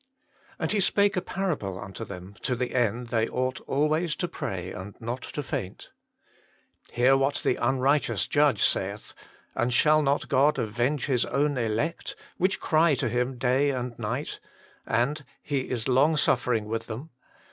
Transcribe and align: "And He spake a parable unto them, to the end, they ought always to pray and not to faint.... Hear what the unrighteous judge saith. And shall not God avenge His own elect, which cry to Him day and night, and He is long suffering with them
"And 0.57 0.71
He 0.71 0.79
spake 0.79 1.15
a 1.15 1.21
parable 1.21 1.79
unto 1.79 2.03
them, 2.03 2.33
to 2.41 2.55
the 2.55 2.73
end, 2.73 3.09
they 3.09 3.27
ought 3.27 3.59
always 3.67 4.15
to 4.15 4.27
pray 4.27 4.71
and 4.71 4.95
not 4.99 5.21
to 5.21 5.43
faint.... 5.43 5.91
Hear 6.91 7.15
what 7.15 7.35
the 7.43 7.57
unrighteous 7.57 8.25
judge 8.27 8.63
saith. 8.63 9.13
And 9.53 9.71
shall 9.71 10.01
not 10.01 10.27
God 10.27 10.57
avenge 10.57 11.05
His 11.05 11.25
own 11.25 11.55
elect, 11.55 12.15
which 12.37 12.59
cry 12.59 12.95
to 12.95 13.09
Him 13.09 13.37
day 13.37 13.69
and 13.69 13.93
night, 13.99 14.39
and 14.87 15.23
He 15.43 15.69
is 15.69 15.87
long 15.87 16.17
suffering 16.17 16.65
with 16.65 16.87
them 16.87 17.11